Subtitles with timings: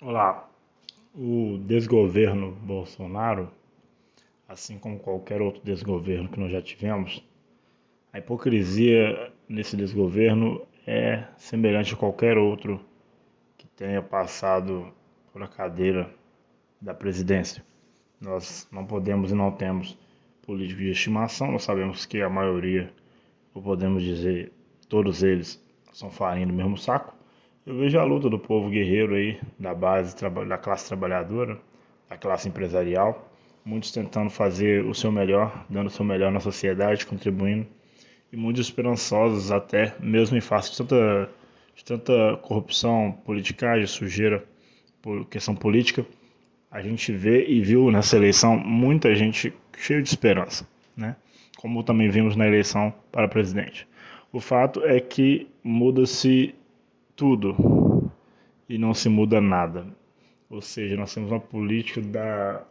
[0.00, 0.50] Olá,
[1.14, 3.48] o desgoverno Bolsonaro,
[4.46, 7.24] assim como qualquer outro desgoverno que nós já tivemos,
[8.12, 12.80] a hipocrisia nesse desgoverno é semelhante a qualquer outro
[13.56, 14.92] que tenha passado
[15.32, 16.12] por a cadeira
[16.80, 17.64] da presidência.
[18.20, 19.96] Nós não podemos e não temos
[20.42, 22.92] político de estimação, nós sabemos que a maioria,
[23.54, 24.52] ou podemos dizer
[24.88, 27.13] todos eles, são farinha do mesmo saco.
[27.66, 30.14] Eu vejo a luta do povo guerreiro aí, da base,
[30.46, 31.58] da classe trabalhadora,
[32.10, 33.32] da classe empresarial,
[33.64, 37.66] muitos tentando fazer o seu melhor, dando o seu melhor na sociedade, contribuindo,
[38.30, 41.30] e muitos esperançosos até, mesmo em face de tanta,
[41.74, 44.44] de tanta corrupção, politicagem, sujeira,
[45.00, 46.04] por questão política,
[46.70, 51.16] a gente vê e viu nessa eleição muita gente cheia de esperança, né?
[51.56, 53.88] Como também vimos na eleição para presidente.
[54.30, 56.54] O fato é que muda-se
[57.16, 58.10] tudo
[58.68, 59.86] e não se muda nada.
[60.48, 62.62] Ou seja, nós temos uma política da,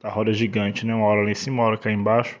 [0.00, 0.94] da roda gigante, né?
[0.94, 2.40] uma hora lá em cima, uma hora cá embaixo,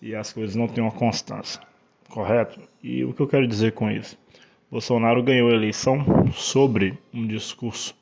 [0.00, 1.60] e as coisas não têm uma constância,
[2.08, 2.60] correto?
[2.82, 4.18] E o que eu quero dizer com isso?
[4.70, 7.96] Bolsonaro ganhou a eleição sobre um discurso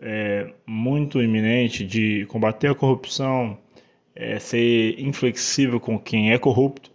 [0.00, 3.58] é, muito iminente de combater a corrupção,
[4.14, 6.90] é, ser inflexível com quem é corrupto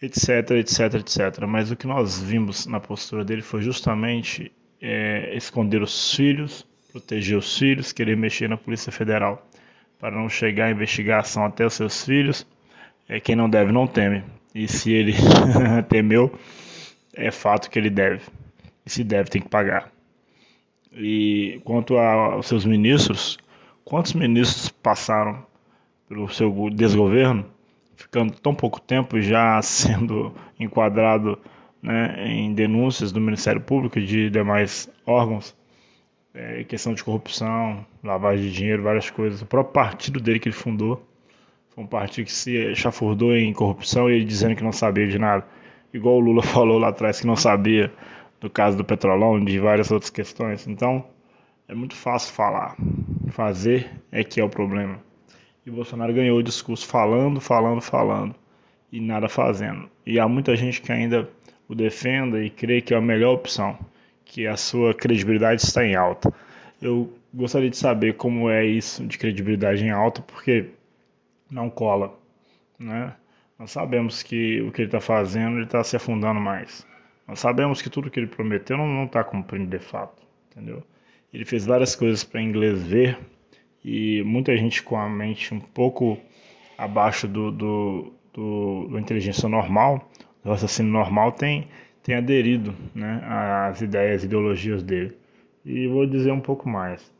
[0.00, 1.44] etc, etc, etc.
[1.46, 7.36] Mas o que nós vimos na postura dele foi justamente é, esconder os filhos, proteger
[7.36, 9.46] os filhos, querer mexer na Polícia Federal
[9.98, 12.46] para não chegar a investigação até os seus filhos.
[13.08, 14.22] É, quem não deve não teme.
[14.54, 15.14] E se ele
[15.88, 16.32] temeu,
[17.14, 18.22] é fato que ele deve.
[18.86, 19.90] E se deve, tem que pagar.
[20.92, 23.38] E quanto aos seus ministros,
[23.84, 25.44] quantos ministros passaram
[26.08, 27.44] pelo seu desgoverno?
[27.98, 31.38] Ficando tão pouco tempo já sendo enquadrado
[31.82, 35.54] né, em denúncias do Ministério Público e de demais órgãos,
[36.32, 39.42] é, questão de corrupção, lavagem de dinheiro, várias coisas.
[39.42, 41.04] O próprio partido dele que ele fundou
[41.70, 45.18] foi um partido que se chafurdou em corrupção e ele dizendo que não sabia de
[45.18, 45.44] nada.
[45.92, 47.92] Igual o Lula falou lá atrás que não sabia
[48.40, 50.68] do caso do Petrolão, de várias outras questões.
[50.68, 51.04] Então,
[51.66, 52.76] é muito fácil falar.
[53.30, 55.00] Fazer é que é o problema.
[55.68, 58.34] E Bolsonaro ganhou o discurso falando, falando, falando
[58.90, 59.86] e nada fazendo.
[60.06, 61.28] E há muita gente que ainda
[61.68, 63.78] o defenda e crê que é a melhor opção,
[64.24, 66.32] que a sua credibilidade está em alta.
[66.80, 70.70] Eu gostaria de saber como é isso de credibilidade em alta, porque
[71.50, 72.18] não cola,
[72.78, 73.12] né?
[73.58, 76.86] Nós sabemos que o que ele está fazendo, ele está se afundando mais.
[77.26, 80.82] Nós sabemos que tudo que ele prometeu não está cumprindo de fato, entendeu?
[81.30, 83.18] Ele fez várias coisas para inglês ver
[83.84, 86.18] e muita gente com a mente um pouco
[86.76, 90.08] abaixo do, do, do, do inteligência normal,
[90.42, 91.68] do raciocínio normal, tem,
[92.02, 95.16] tem aderido né, às ideias, ideologias dele.
[95.64, 97.12] E vou dizer um pouco mais.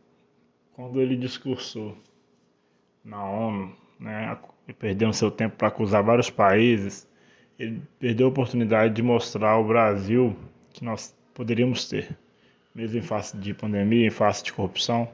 [0.74, 1.96] Quando ele discursou
[3.04, 4.36] na ONU, né,
[4.78, 7.08] perdendo seu tempo para acusar vários países,
[7.58, 10.36] ele perdeu a oportunidade de mostrar ao Brasil
[10.70, 12.16] que nós poderíamos ter,
[12.74, 15.08] mesmo em face de pandemia, em face de corrupção,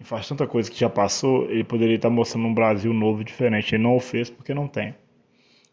[0.00, 3.74] e faz tanta coisa que já passou, ele poderia estar mostrando um Brasil novo diferente.
[3.74, 4.94] Ele não o fez porque não tem.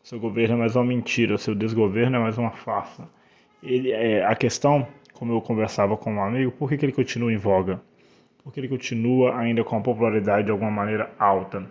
[0.03, 3.07] Seu governo é mais uma mentira, seu desgoverno é mais uma farsa.
[3.61, 7.31] Ele, é, a questão, como eu conversava com um amigo, por que, que ele continua
[7.31, 7.81] em voga?
[8.43, 11.65] Por que ele continua ainda com a popularidade de alguma maneira alta?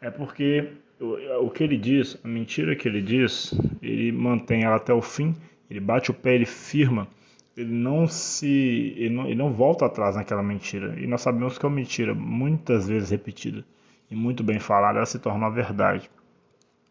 [0.00, 0.68] É porque
[1.00, 5.02] o, o que ele diz, a mentira que ele diz, ele mantém ela até o
[5.02, 5.34] fim,
[5.70, 7.06] ele bate o pé, ele firma
[7.58, 10.94] ele não se ele não, ele não, volta atrás naquela mentira.
[11.00, 13.64] E nós sabemos que é uma mentira muitas vezes repetida
[14.08, 16.08] e muito bem falada ela se torna uma verdade.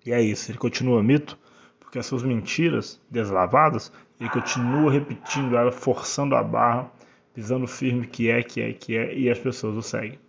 [0.06, 1.39] E é isso ele continua mito
[1.79, 6.91] porque as suas mentiras deslavadas ele continua repetindo ela forçando a barra
[7.33, 10.19] pisando firme que é que é que é e as pessoas o seguem.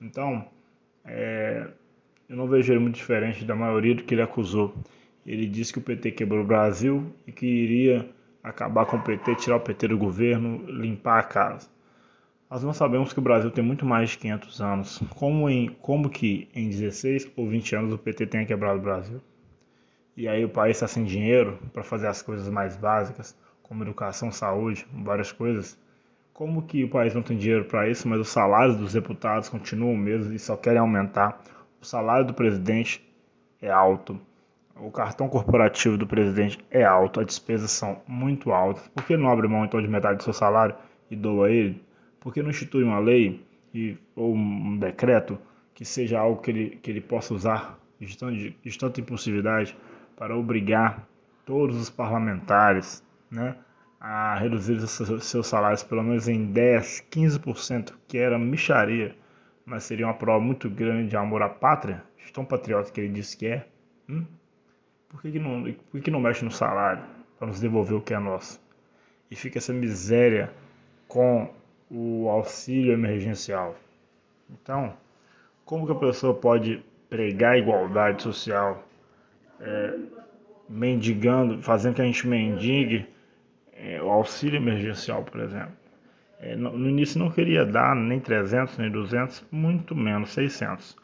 [0.00, 0.46] Então
[1.04, 1.68] é,
[2.30, 4.74] eu não vejo ele muito diferente da maioria do que ele acusou.
[5.26, 8.08] Ele disse que o PT quebrou o Brasil e que iria
[8.46, 11.68] acabar com o PT, tirar o PT do governo, limpar a casa.
[12.48, 15.02] Nós não sabemos que o Brasil tem muito mais de 500 anos.
[15.16, 19.20] Como, em, como que em 16 ou 20 anos o PT tenha quebrado o Brasil?
[20.16, 24.30] E aí o país está sem dinheiro para fazer as coisas mais básicas, como educação,
[24.30, 25.76] saúde, várias coisas.
[26.32, 29.96] Como que o país não tem dinheiro para isso, mas os salários dos deputados continuam
[29.96, 31.42] mesmo e só querem aumentar?
[31.82, 33.04] O salário do presidente
[33.60, 34.20] é alto.
[34.78, 38.86] O cartão corporativo do presidente é alto, as despesas são muito altas.
[38.88, 40.74] Por que não abre mão então de metade do seu salário
[41.10, 41.82] e doa ele?
[42.20, 43.42] Por que não institui uma lei
[43.72, 45.38] e, ou um decreto
[45.74, 49.76] que seja algo que ele, que ele possa usar de, tanta, de impulsividade
[50.14, 51.06] para obrigar
[51.46, 53.56] todos os parlamentares, né,
[53.98, 59.16] a reduzir seus salários pelo menos em 10, 15%, que era micharia,
[59.64, 62.02] mas seria uma prova muito grande de amor à pátria,
[62.32, 63.66] tão patriota que ele disse que é,
[64.08, 64.24] hum?
[65.08, 67.02] Por, que, que, não, por que não mexe no salário
[67.38, 68.60] para nos devolver o que é nosso?
[69.30, 70.52] E fica essa miséria
[71.08, 71.50] com
[71.90, 73.76] o auxílio emergencial.
[74.50, 74.94] Então,
[75.64, 78.84] como que a pessoa pode pregar igualdade social,
[79.60, 79.98] é,
[80.68, 83.06] mendigando, fazendo que a gente mendigue
[83.72, 85.72] é, o auxílio emergencial, por exemplo?
[86.38, 90.96] É, no, no, início não queria dar nem 300, nem 200, muito menos 600.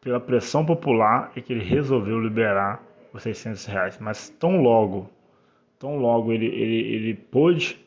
[0.00, 3.98] Pela pressão popular é que ele resolveu liberar os 600 reais.
[3.98, 5.10] Mas tão logo,
[5.78, 7.78] tão logo ele, ele, ele pôde,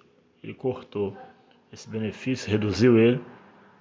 [0.43, 1.15] ele cortou
[1.71, 3.21] esse benefício, reduziu ele,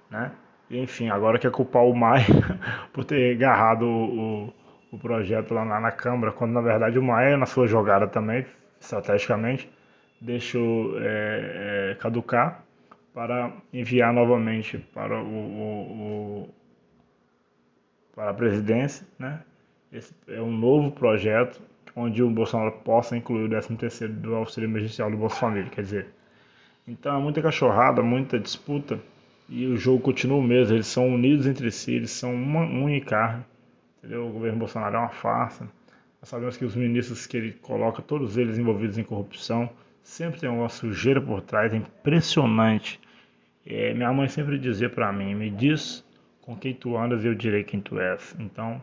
[0.09, 0.31] né?
[0.69, 2.25] E, enfim, agora quer culpar o Maia
[2.91, 4.53] por ter agarrado o, o,
[4.93, 8.45] o projeto lá na, na, Câmara, quando na verdade o Maia, na sua jogada também,
[8.79, 9.69] estrategicamente,
[10.19, 12.63] deixou é, é, caducar
[13.13, 16.49] para enviar novamente para o, o, o,
[18.15, 19.41] para a presidência, né?
[19.93, 21.61] Esse é um novo projeto
[21.95, 25.83] onde o Bolsonaro possa incluir o 13 terceiro do auxílio emergencial do Bolsa Família, quer
[25.83, 26.07] dizer,
[26.87, 28.99] então é muita cachorrada, muita disputa
[29.47, 30.75] e o jogo continua o mesmo.
[30.75, 33.45] Eles são unidos entre si, eles são uma única carne.
[33.99, 34.27] Entendeu?
[34.27, 35.65] O governo Bolsonaro é uma farsa.
[36.19, 39.69] Nós sabemos que os ministros que ele coloca, todos eles envolvidos em corrupção,
[40.01, 42.99] sempre tem uma sujeira por trás, é impressionante.
[43.65, 46.03] É, minha mãe sempre dizia para mim: me diz
[46.41, 48.35] com quem tu andas e eu direi quem tu és.
[48.39, 48.81] Então,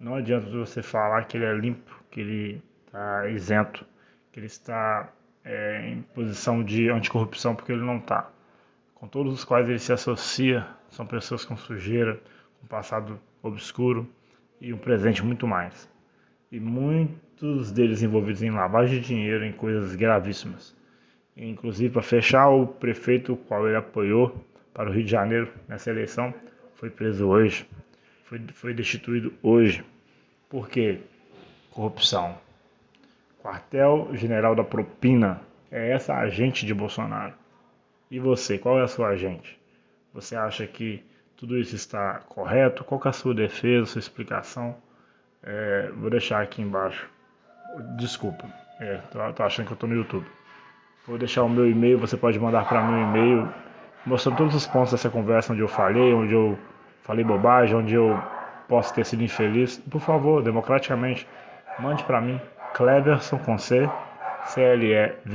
[0.00, 3.84] não adianta você falar que ele é limpo, que ele está isento,
[4.32, 5.12] que ele está
[5.44, 8.30] é, em posição de anticorrupção, porque ele não está.
[8.94, 12.20] Com todos os quais ele se associa, são pessoas com sujeira,
[12.60, 14.08] com passado obscuro
[14.60, 15.88] e um presente muito mais.
[16.50, 20.76] E muitos deles envolvidos em lavagem de dinheiro, em coisas gravíssimas.
[21.36, 24.44] Inclusive, para fechar, o prefeito, o qual ele apoiou
[24.74, 26.34] para o Rio de Janeiro nessa eleição,
[26.74, 27.68] foi preso hoje,
[28.28, 29.82] foi, foi destituído hoje.
[30.48, 31.00] Por quê?
[31.70, 32.36] Corrupção.
[33.42, 35.40] Quartel-General da Propina
[35.70, 37.32] é essa agente de Bolsonaro.
[38.10, 39.58] E você, qual é a sua agente?
[40.12, 41.02] Você acha que
[41.36, 42.84] tudo isso está correto?
[42.84, 44.76] Qual é a sua defesa, sua explicação?
[45.42, 47.08] É, vou deixar aqui embaixo.
[47.96, 48.46] Desculpa,
[48.80, 50.26] é, tô, tô achando que eu estou no YouTube.
[51.06, 53.54] Vou deixar o meu e-mail, você pode mandar para mim um e-mail
[54.04, 56.58] mostrando todos os pontos dessa conversa onde eu falei, onde eu
[57.08, 58.22] falei bobagem, onde eu
[58.68, 59.78] posso ter sido infeliz.
[59.78, 61.26] Por favor, democraticamente,
[61.78, 62.38] mande para mim
[62.74, 63.88] Cleverson com C,
[64.44, 65.26] C-L-E-V-E-R-S-O-N,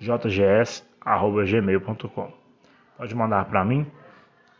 [0.00, 2.32] JGS, arroba gmail.com.
[2.98, 3.86] Pode mandar para mim.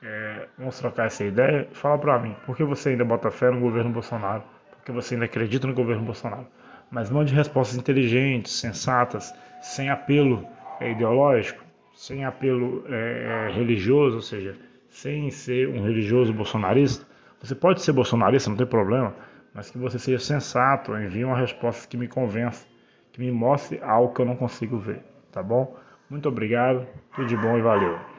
[0.01, 1.67] É, vamos trocar essa ideia.
[1.73, 4.45] Fala para mim, por que você ainda bota fé no governo Bolsonaro?
[4.71, 6.47] Por que você ainda acredita no governo Bolsonaro?
[6.89, 10.47] Mas mande respostas inteligentes, sensatas, sem apelo
[10.81, 11.65] é, ideológico,
[11.95, 14.56] sem apelo é, religioso, ou seja,
[14.91, 17.07] sem ser um religioso bolsonarista.
[17.41, 19.15] Você pode ser bolsonarista, não tem problema,
[19.55, 22.67] mas que você seja sensato, envie uma resposta que me convença,
[23.13, 25.03] que me mostre algo que eu não consigo ver,
[25.33, 25.77] tá bom?
[26.11, 28.10] Muito obrigado, tudo de bom e valeu.